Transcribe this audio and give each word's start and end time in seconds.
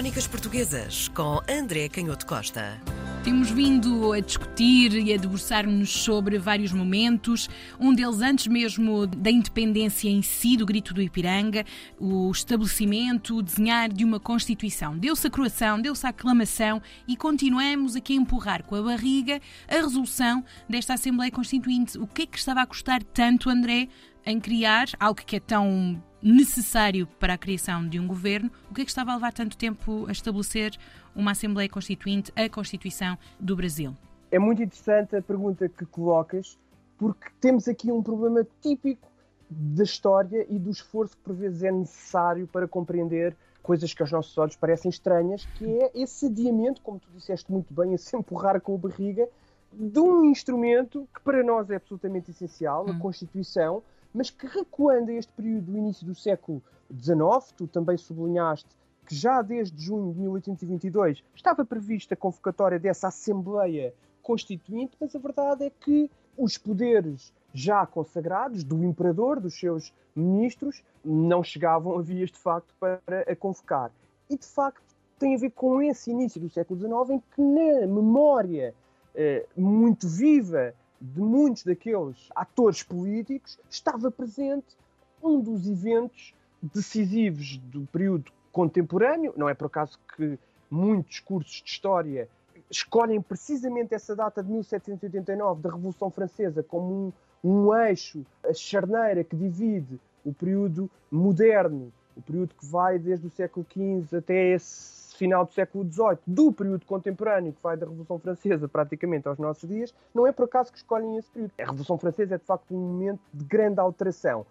Crónicas 0.00 0.26
Portuguesas 0.26 1.08
com 1.08 1.42
André 1.46 1.86
Canhoto 1.90 2.24
Costa. 2.24 2.80
Temos 3.22 3.50
vindo 3.50 4.14
a 4.14 4.20
discutir 4.20 4.94
e 4.94 5.12
a 5.12 5.18
debruçar-nos 5.18 5.90
sobre 5.90 6.38
vários 6.38 6.72
momentos, 6.72 7.50
um 7.78 7.92
deles 7.92 8.22
antes 8.22 8.46
mesmo 8.46 9.06
da 9.06 9.30
independência 9.30 10.08
em 10.08 10.22
si, 10.22 10.56
do 10.56 10.64
Grito 10.64 10.94
do 10.94 11.02
Ipiranga, 11.02 11.66
o 11.98 12.30
estabelecimento, 12.30 13.36
o 13.36 13.42
desenhar 13.42 13.92
de 13.92 14.02
uma 14.02 14.18
Constituição. 14.18 14.96
Deu-se 14.96 15.26
a 15.26 15.30
croação, 15.30 15.78
deu-se 15.78 16.06
a 16.06 16.08
aclamação 16.08 16.80
e 17.06 17.14
continuamos 17.14 17.94
aqui 17.94 18.14
a 18.14 18.16
empurrar 18.16 18.64
com 18.64 18.76
a 18.76 18.82
barriga 18.82 19.38
a 19.68 19.74
resolução 19.74 20.42
desta 20.66 20.94
Assembleia 20.94 21.30
Constituinte. 21.30 21.98
O 21.98 22.06
que 22.06 22.22
é 22.22 22.26
que 22.26 22.38
estava 22.38 22.62
a 22.62 22.66
custar 22.66 23.02
tanto, 23.02 23.50
André, 23.50 23.88
em 24.24 24.40
criar 24.40 24.86
algo 24.98 25.20
que 25.20 25.36
é 25.36 25.40
tão 25.40 26.02
necessário 26.22 27.06
para 27.18 27.34
a 27.34 27.38
criação 27.38 27.86
de 27.86 27.98
um 27.98 28.06
governo, 28.06 28.50
o 28.70 28.74
que 28.74 28.82
é 28.82 28.84
que 28.84 28.90
estava 28.90 29.12
a 29.12 29.14
levar 29.14 29.32
tanto 29.32 29.56
tempo 29.56 30.06
a 30.08 30.12
estabelecer 30.12 30.76
uma 31.14 31.32
Assembleia 31.32 31.68
Constituinte, 31.68 32.32
a 32.36 32.48
Constituição 32.48 33.16
do 33.38 33.56
Brasil? 33.56 33.94
É 34.30 34.38
muito 34.38 34.62
interessante 34.62 35.16
a 35.16 35.22
pergunta 35.22 35.68
que 35.68 35.84
colocas, 35.86 36.58
porque 36.98 37.28
temos 37.40 37.66
aqui 37.66 37.90
um 37.90 38.02
problema 38.02 38.46
típico 38.62 39.08
da 39.50 39.82
história 39.82 40.46
e 40.48 40.58
do 40.58 40.70
esforço 40.70 41.16
que 41.16 41.22
por 41.22 41.34
vezes 41.34 41.62
é 41.62 41.72
necessário 41.72 42.46
para 42.46 42.68
compreender 42.68 43.36
coisas 43.62 43.92
que 43.92 44.02
aos 44.02 44.12
nossos 44.12 44.36
olhos 44.38 44.56
parecem 44.56 44.88
estranhas, 44.88 45.44
que 45.56 45.64
é 45.64 45.90
esse 45.94 46.26
adiamento, 46.26 46.80
como 46.80 46.98
tu 46.98 47.08
disseste 47.14 47.50
muito 47.50 47.72
bem, 47.74 47.94
esse 47.94 48.16
empurrar 48.16 48.60
com 48.60 48.74
a 48.74 48.78
barriga, 48.78 49.28
de 49.72 49.98
um 49.98 50.24
instrumento 50.24 51.08
que 51.14 51.20
para 51.20 51.42
nós 51.42 51.70
é 51.70 51.76
absolutamente 51.76 52.30
essencial, 52.30 52.86
a 52.88 52.92
hum. 52.92 52.98
Constituição, 52.98 53.82
mas 54.12 54.30
que 54.30 54.46
recuando 54.46 55.10
a 55.10 55.14
este 55.14 55.32
período 55.32 55.72
do 55.72 55.78
início 55.78 56.06
do 56.06 56.14
século 56.14 56.62
XIX, 56.92 57.52
tu 57.56 57.66
também 57.66 57.96
sublinhaste 57.96 58.68
que 59.06 59.14
já 59.14 59.42
desde 59.42 59.82
junho 59.82 60.12
de 60.12 60.20
1822 60.20 61.24
estava 61.34 61.64
prevista 61.64 62.14
a 62.14 62.16
convocatória 62.16 62.78
dessa 62.78 63.08
Assembleia 63.08 63.94
Constituinte, 64.22 64.96
mas 65.00 65.14
a 65.14 65.18
verdade 65.18 65.64
é 65.64 65.70
que 65.70 66.10
os 66.36 66.56
poderes 66.56 67.32
já 67.52 67.84
consagrados 67.84 68.62
do 68.62 68.84
imperador, 68.84 69.40
dos 69.40 69.58
seus 69.58 69.92
ministros, 70.14 70.82
não 71.04 71.42
chegavam 71.42 71.98
a 71.98 72.02
vias 72.02 72.30
de 72.30 72.38
facto 72.38 72.72
para 72.78 73.00
a 73.26 73.34
convocar. 73.34 73.90
E 74.28 74.38
de 74.38 74.46
facto 74.46 74.82
tem 75.18 75.34
a 75.34 75.38
ver 75.38 75.50
com 75.50 75.82
esse 75.82 76.10
início 76.10 76.40
do 76.40 76.48
século 76.48 76.78
XIX 76.78 77.10
em 77.10 77.22
que 77.34 77.42
na 77.42 77.86
memória 77.86 78.74
eh, 79.14 79.44
muito 79.56 80.08
viva 80.08 80.72
de 81.00 81.20
muitos 81.20 81.64
daqueles 81.64 82.28
atores 82.34 82.82
políticos, 82.82 83.58
estava 83.70 84.10
presente 84.10 84.76
um 85.22 85.40
dos 85.40 85.68
eventos 85.68 86.34
decisivos 86.62 87.56
do 87.58 87.86
período 87.86 88.30
contemporâneo. 88.52 89.32
Não 89.36 89.48
é 89.48 89.54
por 89.54 89.66
acaso 89.66 89.98
que 90.16 90.38
muitos 90.70 91.20
cursos 91.20 91.62
de 91.62 91.70
história 91.70 92.28
escolhem 92.70 93.20
precisamente 93.20 93.94
essa 93.94 94.14
data 94.14 94.42
de 94.42 94.50
1789 94.50 95.62
da 95.62 95.70
Revolução 95.70 96.10
Francesa 96.10 96.62
como 96.62 97.12
um, 97.42 97.66
um 97.68 97.74
eixo, 97.74 98.24
a 98.44 98.52
charneira 98.52 99.24
que 99.24 99.34
divide 99.34 99.98
o 100.24 100.32
período 100.32 100.88
moderno, 101.10 101.92
o 102.16 102.22
período 102.22 102.54
que 102.54 102.66
vai 102.66 102.98
desde 102.98 103.26
o 103.26 103.30
século 103.30 103.66
XV 103.72 104.18
até 104.18 104.52
esse 104.52 104.99
final 105.20 105.44
do 105.44 105.52
século 105.52 105.84
XVIII, 105.84 106.18
do 106.26 106.50
período 106.50 106.86
contemporâneo, 106.86 107.52
que 107.52 107.62
vai 107.62 107.76
da 107.76 107.84
Revolução 107.84 108.18
Francesa 108.18 108.66
praticamente 108.66 109.28
aos 109.28 109.38
nossos 109.38 109.68
dias, 109.68 109.94
não 110.14 110.26
é 110.26 110.32
por 110.32 110.46
acaso 110.46 110.72
que 110.72 110.78
escolhem 110.78 111.18
esse 111.18 111.30
período. 111.30 111.52
A 111.58 111.64
Revolução 111.64 111.98
Francesa 111.98 112.36
é 112.36 112.38
de 112.38 112.44
facto 112.44 112.74
um 112.74 112.78
momento 112.78 113.20
de 113.32 113.44
grande 113.44 113.78
alteração. 113.78 114.46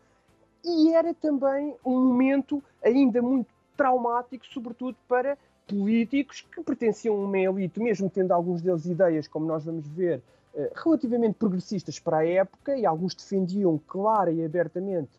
E 0.64 0.94
era 0.94 1.12
também 1.12 1.76
um 1.84 2.00
momento 2.06 2.64
ainda 2.84 3.20
muito 3.20 3.48
traumático, 3.76 4.46
sobretudo 4.46 4.96
para 5.08 5.36
políticos 5.68 6.46
que 6.54 6.62
pertenciam 6.62 7.16
a 7.16 7.20
uma 7.20 7.40
elite, 7.40 7.80
mesmo 7.80 8.08
tendo 8.08 8.32
alguns 8.32 8.62
deles 8.62 8.86
ideias, 8.86 9.28
como 9.28 9.48
nós 9.48 9.66
vamos 9.66 9.88
ver, 9.88 10.22
eh, 10.54 10.72
relativamente 10.76 11.34
progressistas 11.36 12.00
para 12.00 12.18
a 12.18 12.28
época, 12.28 12.78
e 12.78 12.86
alguns 12.86 13.16
defendiam 13.16 13.80
clara 13.88 14.32
e 14.32 14.46
abertamente, 14.46 15.10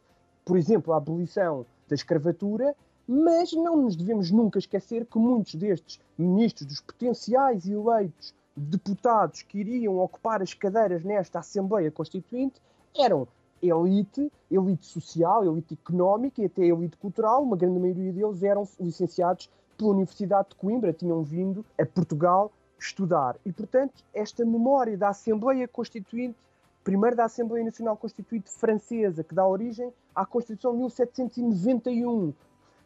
por 0.45 0.57
exemplo, 0.57 0.93
a 0.93 0.99
abolição 0.99 1.67
da 1.89 1.95
escravatura, 1.95 2.77
mas 3.13 3.53
não 3.53 3.77
nos 3.77 3.97
devemos 3.97 4.31
nunca 4.31 4.61
esquecer 4.61 5.05
que 5.05 5.19
muitos 5.19 5.57
destes 5.57 5.99
ministros, 6.17 6.65
dos 6.65 6.81
potenciais 6.81 7.67
eleitos 7.67 8.33
deputados 8.57 9.43
que 9.43 9.59
iriam 9.59 9.99
ocupar 9.99 10.41
as 10.41 10.55
cadeiras 10.55 11.03
nesta 11.03 11.41
Assembleia 11.41 11.91
Constituinte, 11.91 12.63
eram 12.97 13.27
elite, 13.61 14.31
elite 14.49 14.87
social, 14.87 15.45
elite 15.45 15.75
económica 15.75 16.41
e 16.41 16.45
até 16.45 16.63
elite 16.63 16.97
cultural. 16.99 17.43
Uma 17.43 17.57
grande 17.57 17.81
maioria 17.81 18.13
deles 18.13 18.45
eram 18.45 18.63
licenciados 18.79 19.51
pela 19.77 19.91
Universidade 19.91 20.51
de 20.51 20.55
Coimbra, 20.55 20.93
tinham 20.93 21.25
vindo 21.25 21.67
a 21.77 21.85
Portugal 21.85 22.53
estudar. 22.79 23.37
E, 23.45 23.51
portanto, 23.51 24.05
esta 24.15 24.45
memória 24.45 24.97
da 24.97 25.09
Assembleia 25.09 25.67
Constituinte, 25.67 26.37
primeiro 26.85 27.17
da 27.17 27.25
Assembleia 27.25 27.65
Nacional 27.65 27.97
Constituinte 27.97 28.51
Francesa, 28.51 29.25
que 29.25 29.35
dá 29.35 29.45
origem 29.45 29.93
à 30.15 30.25
Constituição 30.25 30.71
de 30.71 30.79
1791, 30.79 32.33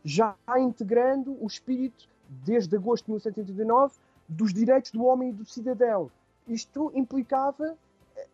já 0.04 0.36
integrando 0.58 1.36
o 1.40 1.46
espírito, 1.46 2.06
desde 2.28 2.76
agosto 2.76 3.06
de 3.06 3.12
1789, 3.12 3.94
dos 4.28 4.52
direitos 4.52 4.90
do 4.90 5.04
homem 5.04 5.30
e 5.30 5.32
do 5.32 5.44
cidadão. 5.44 6.10
Isto 6.46 6.92
implicava 6.94 7.76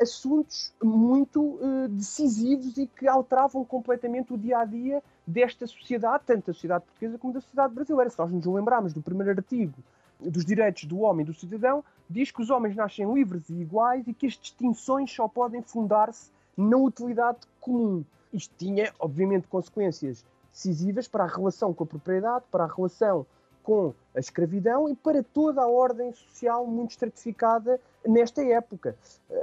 assuntos 0.01 0.73
muito 0.83 1.41
uh, 1.41 1.89
decisivos 1.89 2.77
e 2.77 2.87
que 2.87 3.07
alteravam 3.07 3.65
completamente 3.65 4.33
o 4.33 4.39
dia 4.39 4.59
a 4.59 4.65
dia 4.65 5.03
desta 5.27 5.67
sociedade, 5.67 6.25
tanto 6.27 6.47
da 6.47 6.53
sociedade 6.53 6.85
portuguesa 6.85 7.19
como 7.19 7.33
da 7.33 7.41
sociedade 7.41 7.75
brasileira. 7.75 8.11
Se 8.11 8.19
nós 8.19 8.31
nos 8.31 8.47
lembrarmos 8.47 8.93
do 8.93 9.03
primeiro 9.03 9.31
artigo 9.31 9.75
dos 10.19 10.45
direitos 10.45 10.85
do 10.85 11.01
homem 11.01 11.25
e 11.25 11.27
do 11.27 11.35
cidadão, 11.35 11.85
diz 12.09 12.31
que 12.31 12.43
os 12.43 12.51
homens 12.51 12.77
nascem 12.77 13.11
livres 13.13 13.49
e 13.49 13.55
iguais 13.55 14.07
e 14.07 14.13
que 14.13 14.27
as 14.27 14.35
distinções 14.35 15.11
só 15.11 15.27
podem 15.29 15.63
fundar-se 15.63 16.31
na 16.57 16.77
utilidade 16.77 17.39
comum. 17.61 18.05
Isto 18.33 18.55
tinha, 18.59 18.93
obviamente, 18.99 19.49
consequências 19.49 20.25
decisivas 20.53 21.09
para 21.09 21.25
a 21.25 21.27
relação 21.27 21.73
com 21.73 21.85
a 21.85 21.87
propriedade, 21.87 22.45
para 22.51 22.65
a 22.65 22.67
relação 22.67 23.27
com 23.63 23.93
a 24.15 24.19
escravidão 24.19 24.89
e 24.89 24.97
para 24.97 25.23
toda 25.23 25.63
a 25.63 25.69
ordem 25.69 26.13
social 26.13 26.67
muito 26.67 26.91
estratificada 26.91 27.81
nesta 28.07 28.43
época. 28.43 28.97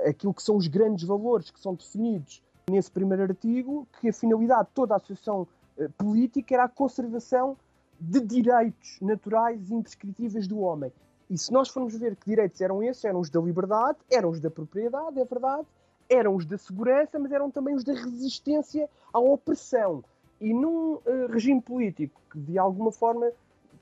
Aquilo 0.07 0.34
que 0.34 0.44
são 0.44 0.56
os 0.56 0.67
grandes 0.67 1.07
valores 1.07 1.51
que 1.51 1.59
são 1.59 1.75
definidos 1.75 2.41
nesse 2.69 2.91
primeiro 2.91 3.23
artigo, 3.23 3.88
que 4.00 4.09
a 4.09 4.13
finalidade 4.13 4.67
de 4.67 4.73
toda 4.73 4.94
a 4.94 4.97
associação 4.97 5.47
eh, 5.78 5.88
política 5.97 6.56
era 6.56 6.63
a 6.66 6.69
conservação 6.69 7.56
de 8.00 8.19
direitos 8.19 8.97
naturais 9.01 9.69
e 9.69 9.73
imprescritíveis 9.73 10.47
do 10.47 10.59
homem. 10.59 10.91
E 11.29 11.38
se 11.38 11.51
nós 11.51 11.69
formos 11.69 11.96
ver 11.96 12.16
que 12.16 12.29
direitos 12.29 12.59
eram 12.62 12.81
esses, 12.84 13.03
eram 13.03 13.19
os 13.19 13.29
da 13.29 13.40
liberdade, 13.40 13.97
eram 14.09 14.29
os 14.29 14.40
da 14.40 14.50
propriedade, 14.50 15.19
é 15.19 15.25
verdade, 15.25 15.67
eram 16.09 16.35
os 16.35 16.46
da 16.46 16.57
segurança, 16.57 17.19
mas 17.19 17.31
eram 17.31 17.51
também 17.51 17.75
os 17.75 17.84
da 17.84 17.94
resistência 17.94 18.90
à 19.13 19.19
opressão. 19.19 20.03
E 20.39 20.53
num 20.53 20.93
uh, 20.93 21.01
regime 21.29 21.61
político 21.61 22.21
que, 22.31 22.39
de 22.39 22.57
alguma 22.57 22.91
forma, 22.91 23.31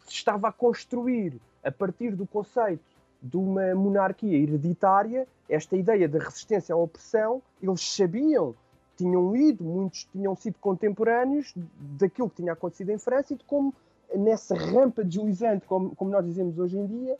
se 0.06 0.14
estava 0.14 0.48
a 0.48 0.52
construir 0.52 1.40
a 1.64 1.72
partir 1.72 2.16
do 2.16 2.26
conceito 2.26 2.84
de 3.22 3.38
uma 3.38 3.74
monarquia 3.74 4.38
hereditária, 4.38 5.28
esta 5.50 5.76
ideia 5.76 6.08
da 6.08 6.20
resistência 6.20 6.74
à 6.74 6.78
opressão, 6.78 7.42
eles 7.62 7.82
sabiam, 7.82 8.56
tinham 8.96 9.36
lido, 9.36 9.64
muitos 9.64 10.06
tinham 10.12 10.36
sido 10.36 10.58
contemporâneos 10.60 11.54
daquilo 11.98 12.30
que 12.30 12.38
tinha 12.38 12.54
acontecido 12.54 12.92
em 12.92 12.98
França 12.98 13.34
e 13.34 13.38
de 13.38 13.44
como, 13.44 13.74
nessa 14.16 14.56
rampa 14.56 15.04
deslizante, 15.04 15.66
como, 15.66 15.96
como 15.96 16.12
nós 16.12 16.26
dizemos 16.26 16.58
hoje 16.58 16.78
em 16.78 16.86
dia, 16.86 17.18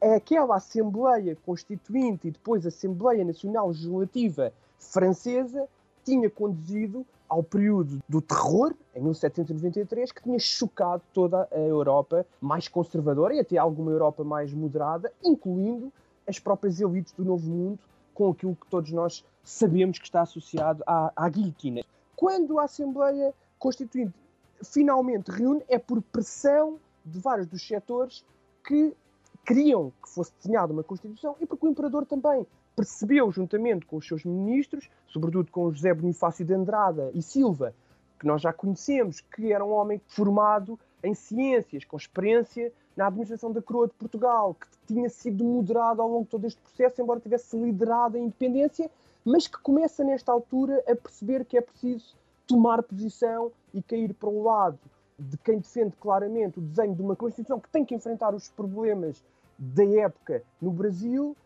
aquela 0.00 0.56
Assembleia 0.56 1.36
Constituinte 1.44 2.28
e 2.28 2.30
depois 2.30 2.66
Assembleia 2.66 3.24
Nacional 3.24 3.68
Legislativa 3.68 4.52
Francesa 4.78 5.68
tinha 6.04 6.30
conduzido 6.30 7.04
ao 7.30 7.44
período 7.44 8.00
do 8.08 8.20
terror, 8.20 8.74
em 8.94 9.00
1793, 9.00 10.10
que 10.10 10.22
tinha 10.22 10.38
chocado 10.38 11.02
toda 11.14 11.48
a 11.52 11.58
Europa 11.58 12.26
mais 12.40 12.66
conservadora 12.66 13.34
e 13.34 13.38
até 13.38 13.56
alguma 13.56 13.92
Europa 13.92 14.24
mais 14.24 14.52
moderada, 14.52 15.12
incluindo 15.24 15.92
as 16.26 16.40
próprias 16.40 16.80
elites 16.80 17.12
do 17.12 17.24
Novo 17.24 17.48
Mundo, 17.48 17.78
com 18.12 18.30
aquilo 18.30 18.56
que 18.56 18.66
todos 18.66 18.90
nós 18.90 19.24
sabemos 19.44 19.98
que 19.98 20.04
está 20.04 20.22
associado 20.22 20.82
à, 20.84 21.12
à 21.14 21.28
guilhotina. 21.28 21.82
Quando 22.16 22.58
a 22.58 22.64
Assembleia 22.64 23.32
Constituinte 23.58 24.12
finalmente 24.62 25.30
reúne, 25.30 25.62
é 25.68 25.78
por 25.78 26.02
pressão 26.02 26.78
de 27.04 27.18
vários 27.20 27.46
dos 27.46 27.66
setores 27.66 28.24
que 28.66 28.94
queriam 29.46 29.92
que 30.02 30.08
fosse 30.10 30.32
desenhada 30.42 30.72
uma 30.72 30.82
Constituição 30.82 31.36
e 31.40 31.46
porque 31.46 31.64
o 31.66 31.70
Imperador 31.70 32.04
também 32.04 32.46
percebeu, 32.74 33.30
juntamente 33.30 33.86
com 33.86 33.96
os 33.96 34.06
seus 34.06 34.24
ministros, 34.24 34.88
sobretudo 35.06 35.50
com 35.50 35.70
José 35.72 35.92
Bonifácio 35.92 36.44
de 36.44 36.54
Andrada 36.54 37.10
e 37.14 37.22
Silva, 37.22 37.74
que 38.18 38.26
nós 38.26 38.42
já 38.42 38.52
conhecemos, 38.52 39.20
que 39.20 39.52
era 39.52 39.64
um 39.64 39.72
homem 39.72 40.00
formado 40.06 40.78
em 41.02 41.14
ciências, 41.14 41.84
com 41.84 41.96
experiência 41.96 42.72
na 42.96 43.06
administração 43.06 43.50
da 43.50 43.62
coroa 43.62 43.88
de 43.88 43.94
Portugal, 43.94 44.54
que 44.54 44.66
tinha 44.86 45.08
sido 45.08 45.42
moderado 45.42 46.02
ao 46.02 46.08
longo 46.08 46.24
de 46.24 46.30
todo 46.30 46.46
este 46.46 46.60
processo, 46.60 47.00
embora 47.00 47.20
tivesse 47.20 47.56
liderado 47.56 48.16
a 48.16 48.20
independência, 48.20 48.90
mas 49.24 49.46
que 49.46 49.58
começa 49.58 50.04
nesta 50.04 50.32
altura 50.32 50.82
a 50.86 50.94
perceber 50.94 51.44
que 51.44 51.56
é 51.56 51.60
preciso 51.60 52.14
tomar 52.46 52.82
posição 52.82 53.52
e 53.72 53.82
cair 53.82 54.12
para 54.12 54.28
o 54.28 54.42
lado 54.42 54.78
de 55.18 55.36
quem 55.38 55.58
defende 55.58 55.94
claramente 56.00 56.58
o 56.58 56.62
desenho 56.62 56.94
de 56.94 57.02
uma 57.02 57.14
Constituição 57.14 57.60
que 57.60 57.68
tem 57.68 57.84
que 57.84 57.94
enfrentar 57.94 58.34
os 58.34 58.48
problemas 58.48 59.22
da 59.58 59.84
época 59.84 60.42
no 60.60 60.70
Brasil, 60.70 61.36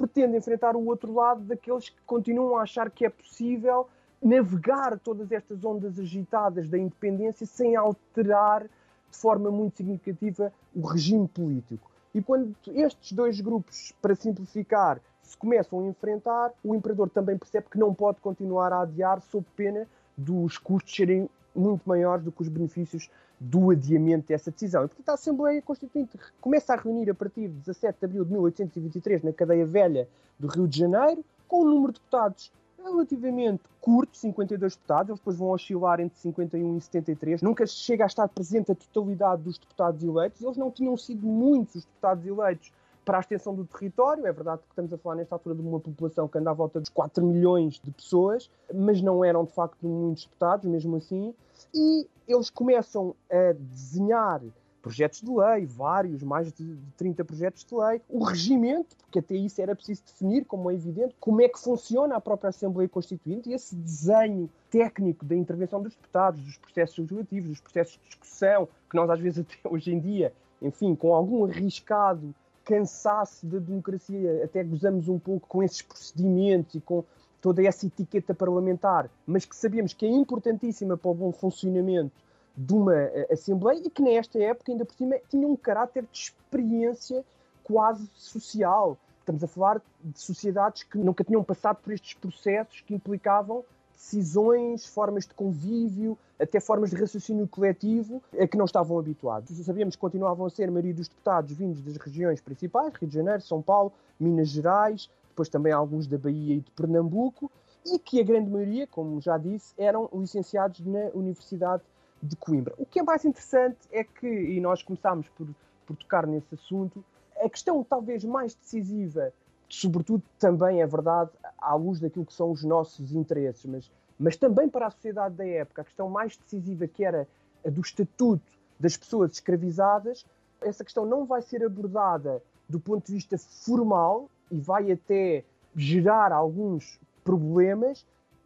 pretende 0.00 0.38
enfrentar 0.38 0.74
o 0.76 0.86
outro 0.86 1.12
lado 1.12 1.42
daqueles 1.42 1.90
que 1.90 2.00
continuam 2.06 2.56
a 2.56 2.62
achar 2.62 2.90
que 2.90 3.04
é 3.04 3.10
possível 3.10 3.86
navegar 4.22 4.98
todas 4.98 5.30
estas 5.30 5.62
ondas 5.62 5.98
agitadas 5.98 6.68
da 6.68 6.78
independência 6.78 7.46
sem 7.46 7.76
alterar 7.76 8.62
de 8.62 9.16
forma 9.16 9.50
muito 9.50 9.76
significativa 9.76 10.52
o 10.74 10.86
regime 10.86 11.28
político. 11.28 11.90
E 12.14 12.22
quando 12.22 12.54
estes 12.68 13.12
dois 13.12 13.40
grupos, 13.40 13.92
para 14.00 14.14
simplificar, 14.14 15.00
se 15.22 15.36
começam 15.36 15.80
a 15.80 15.86
enfrentar, 15.86 16.52
o 16.64 16.74
imperador 16.74 17.10
também 17.10 17.36
percebe 17.36 17.68
que 17.70 17.78
não 17.78 17.94
pode 17.94 18.20
continuar 18.20 18.72
a 18.72 18.82
adiar 18.82 19.20
sob 19.20 19.46
pena 19.54 19.86
dos 20.16 20.56
custos 20.56 20.94
serem 20.94 21.28
muito 21.54 21.82
maiores 21.86 22.24
do 22.24 22.32
que 22.32 22.42
os 22.42 22.48
benefícios 22.48 23.10
do 23.38 23.70
adiamento 23.70 24.28
dessa 24.28 24.50
decisão. 24.50 24.84
E, 24.84 24.88
portanto, 24.88 25.08
a 25.08 25.14
Assembleia 25.14 25.62
Constituinte 25.62 26.18
começa 26.40 26.74
a 26.74 26.76
reunir 26.76 27.10
a 27.10 27.14
partir 27.14 27.48
de 27.48 27.54
17 27.54 27.98
de 27.98 28.04
abril 28.04 28.24
de 28.24 28.32
1823 28.32 29.22
na 29.22 29.32
cadeia 29.32 29.66
velha 29.66 30.08
do 30.38 30.46
Rio 30.46 30.68
de 30.68 30.78
Janeiro, 30.78 31.24
com 31.48 31.62
um 31.62 31.68
número 31.68 31.92
de 31.92 31.98
deputados 31.98 32.52
relativamente 32.82 33.62
curto, 33.80 34.16
52 34.16 34.74
deputados, 34.74 35.10
eles 35.10 35.20
depois 35.20 35.36
vão 35.36 35.48
oscilar 35.50 36.00
entre 36.00 36.18
51 36.18 36.76
e 36.76 36.80
73, 36.80 37.42
nunca 37.42 37.66
chega 37.66 38.04
a 38.04 38.06
estar 38.06 38.28
presente 38.28 38.72
a 38.72 38.74
totalidade 38.74 39.42
dos 39.42 39.58
deputados 39.58 40.02
eleitos, 40.02 40.42
eles 40.42 40.56
não 40.56 40.70
tinham 40.70 40.96
sido 40.96 41.26
muitos 41.26 41.76
os 41.76 41.84
deputados 41.84 42.26
eleitos 42.26 42.72
para 43.04 43.18
a 43.18 43.20
extensão 43.20 43.54
do 43.54 43.64
território. 43.64 44.26
É 44.26 44.32
verdade 44.32 44.62
que 44.62 44.68
estamos 44.70 44.92
a 44.92 44.98
falar 44.98 45.16
nesta 45.16 45.34
altura 45.34 45.54
de 45.54 45.62
uma 45.62 45.80
população 45.80 46.28
que 46.28 46.38
anda 46.38 46.50
à 46.50 46.54
volta 46.54 46.80
dos 46.80 46.88
4 46.88 47.24
milhões 47.24 47.80
de 47.82 47.90
pessoas, 47.90 48.50
mas 48.72 49.00
não 49.00 49.24
eram 49.24 49.44
de 49.44 49.52
facto 49.52 49.86
muitos 49.86 50.24
deputados, 50.24 50.66
mesmo 50.66 50.96
assim. 50.96 51.34
E 51.74 52.06
eles 52.26 52.50
começam 52.50 53.14
a 53.30 53.52
desenhar 53.52 54.42
projetos 54.80 55.20
de 55.20 55.30
lei, 55.30 55.66
vários, 55.66 56.22
mais 56.22 56.50
de 56.52 56.76
30 56.96 57.24
projetos 57.24 57.64
de 57.64 57.74
lei, 57.74 58.00
o 58.08 58.24
regimento, 58.24 58.96
porque 58.96 59.18
até 59.18 59.34
isso 59.34 59.60
era 59.60 59.74
preciso 59.74 60.02
definir, 60.04 60.44
como 60.44 60.70
é 60.70 60.74
evidente, 60.74 61.14
como 61.20 61.40
é 61.40 61.48
que 61.48 61.58
funciona 61.58 62.16
a 62.16 62.20
própria 62.20 62.48
Assembleia 62.48 62.88
Constituinte 62.88 63.50
e 63.50 63.52
esse 63.52 63.74
desenho 63.76 64.48
técnico 64.70 65.24
da 65.24 65.36
intervenção 65.36 65.82
dos 65.82 65.94
deputados, 65.94 66.40
dos 66.42 66.56
processos 66.56 66.98
legislativos, 66.98 67.50
dos 67.50 67.60
processos 67.60 67.94
de 67.94 68.06
discussão, 68.06 68.68
que 68.88 68.96
nós 68.96 69.10
às 69.10 69.20
vezes 69.20 69.44
até 69.44 69.68
hoje 69.68 69.92
em 69.92 70.00
dia, 70.00 70.32
enfim, 70.62 70.94
com 70.94 71.14
algum 71.14 71.44
arriscado 71.44 72.34
cansaço 72.70 73.44
da 73.46 73.58
democracia, 73.58 74.44
até 74.44 74.62
gozamos 74.62 75.08
um 75.08 75.18
pouco 75.18 75.48
com 75.48 75.60
esses 75.60 75.82
procedimentos 75.82 76.76
e 76.76 76.80
com 76.80 77.04
toda 77.40 77.64
essa 77.64 77.84
etiqueta 77.84 78.32
parlamentar, 78.32 79.10
mas 79.26 79.44
que 79.44 79.56
sabemos 79.56 79.92
que 79.92 80.06
é 80.06 80.08
importantíssima 80.08 80.96
para 80.96 81.10
o 81.10 81.14
bom 81.14 81.32
funcionamento 81.32 82.12
de 82.56 82.72
uma 82.72 82.94
eh, 82.94 83.26
Assembleia 83.32 83.82
e 83.84 83.90
que 83.90 84.02
nesta 84.02 84.38
época, 84.38 84.70
ainda 84.70 84.84
por 84.84 84.94
cima, 84.94 85.16
tinha 85.28 85.48
um 85.48 85.56
caráter 85.56 86.04
de 86.12 86.16
experiência 86.16 87.24
quase 87.64 88.08
social. 88.14 88.96
Estamos 89.18 89.42
a 89.42 89.48
falar 89.48 89.82
de 90.04 90.20
sociedades 90.20 90.84
que 90.84 90.98
nunca 90.98 91.24
tinham 91.24 91.42
passado 91.42 91.78
por 91.82 91.92
estes 91.92 92.14
processos 92.14 92.82
que 92.82 92.94
implicavam 92.94 93.64
decisões, 94.00 94.86
formas 94.86 95.26
de 95.26 95.34
convívio, 95.34 96.18
até 96.38 96.58
formas 96.58 96.90
de 96.90 96.96
raciocínio 96.96 97.46
coletivo 97.46 98.22
a 98.38 98.46
que 98.46 98.56
não 98.56 98.64
estavam 98.64 98.98
habituados. 98.98 99.54
Sabíamos 99.58 99.94
que 99.94 100.00
continuavam 100.00 100.46
a 100.46 100.50
ser 100.50 100.64
a 100.64 100.72
maioria 100.72 100.94
dos 100.94 101.06
deputados 101.06 101.52
vindos 101.52 101.82
das 101.82 101.96
regiões 101.98 102.40
principais, 102.40 102.94
Rio 102.94 103.08
de 103.08 103.14
Janeiro, 103.14 103.42
São 103.42 103.60
Paulo, 103.60 103.92
Minas 104.18 104.48
Gerais, 104.48 105.10
depois 105.28 105.50
também 105.50 105.72
alguns 105.72 106.06
da 106.06 106.16
Bahia 106.16 106.54
e 106.56 106.60
de 106.60 106.70
Pernambuco, 106.70 107.50
e 107.84 107.98
que 107.98 108.20
a 108.20 108.24
grande 108.24 108.50
maioria, 108.50 108.86
como 108.86 109.20
já 109.20 109.36
disse, 109.36 109.74
eram 109.76 110.08
licenciados 110.14 110.80
na 110.80 111.10
Universidade 111.14 111.82
de 112.22 112.36
Coimbra. 112.36 112.74
O 112.78 112.86
que 112.86 113.00
é 113.00 113.02
mais 113.02 113.24
interessante 113.24 113.78
é 113.92 114.02
que, 114.02 114.26
e 114.26 114.60
nós 114.60 114.82
começámos 114.82 115.28
por, 115.36 115.46
por 115.86 115.96
tocar 115.96 116.26
nesse 116.26 116.54
assunto, 116.54 117.04
a 117.38 117.48
questão 117.48 117.84
talvez 117.84 118.24
mais 118.24 118.54
decisiva 118.54 119.32
sobretudo 119.70 120.22
também 120.38 120.82
é 120.82 120.86
verdade 120.86 121.30
à 121.58 121.74
luz 121.74 122.00
daquilo 122.00 122.26
que 122.26 122.34
são 122.34 122.50
os 122.50 122.64
nossos 122.64 123.12
interesses, 123.12 123.64
mas, 123.64 123.90
mas 124.18 124.36
também 124.36 124.68
para 124.68 124.88
a 124.88 124.90
sociedade 124.90 125.36
da 125.36 125.46
época, 125.46 125.82
a 125.82 125.84
questão 125.84 126.10
mais 126.10 126.36
decisiva 126.36 126.86
que 126.86 127.04
era 127.04 127.26
a 127.64 127.70
do 127.70 127.80
estatuto 127.80 128.42
das 128.78 128.96
pessoas 128.96 129.32
escravizadas, 129.32 130.26
essa 130.60 130.84
questão 130.84 131.06
não 131.06 131.24
vai 131.24 131.40
ser 131.40 131.64
abordada 131.64 132.42
do 132.68 132.80
ponto 132.80 133.06
de 133.06 133.12
vista 133.12 133.38
formal 133.38 134.28
e 134.50 134.58
vai 134.58 134.90
até 134.90 135.44
gerar 135.76 136.32
alguns 136.32 136.98
problemas, 137.22 138.04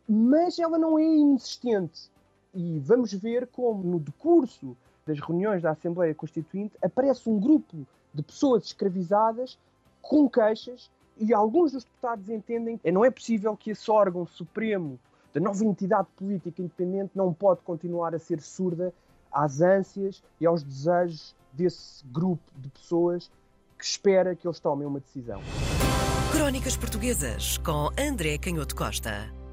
mas 0.09 0.59
ela 0.59 0.79
não 0.79 0.99
é 0.99 1.05
inexistente. 1.05 2.11
E 2.53 2.79
vamos 2.81 3.12
ver 3.12 3.47
como, 3.47 3.82
no 3.82 3.99
decurso 3.99 4.76
das 5.06 5.19
reuniões 5.21 5.62
da 5.62 5.71
Assembleia 5.71 6.15
Constituinte, 6.15 6.76
aparece 6.82 7.29
um 7.29 7.38
grupo 7.41 7.87
de 8.12 8.23
pessoas 8.23 8.65
escravizadas 8.65 9.59
com 10.00 10.29
queixas 10.29 10.91
e 11.19 11.32
alguns 11.32 11.72
dos 11.72 11.84
deputados 11.84 12.28
entendem 12.28 12.78
que 12.78 12.90
não 12.90 13.05
é 13.05 13.11
possível 13.11 13.56
que 13.56 13.70
esse 13.70 13.90
órgão 13.90 14.26
supremo 14.26 14.99
da 15.32 15.40
nova 15.40 15.64
entidade 15.64 16.08
política 16.16 16.62
independente 16.62 17.12
não 17.14 17.32
pode 17.32 17.61
continuar 17.62 18.14
a 18.14 18.19
ser 18.19 18.40
surda 18.40 18.93
às 19.31 19.61
ânsias 19.61 20.22
e 20.40 20.46
aos 20.46 20.62
desejos 20.62 21.34
desse 21.52 22.05
grupo 22.06 22.43
de 22.56 22.69
pessoas 22.69 23.31
que 23.78 23.84
espera 23.84 24.34
que 24.34 24.46
eles 24.46 24.61
tomem 24.61 24.87
uma 24.87 25.00
decisão. 25.00 25.40
Crónicas 26.32 26.76
Portuguesas 26.76 27.58
com 27.58 27.88
André 27.99 28.38
Canhoto 28.38 28.75
Costa. 28.75 29.44